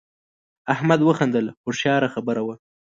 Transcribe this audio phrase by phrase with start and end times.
[0.73, 2.55] احمد وخندل هوښیاره خبره وه.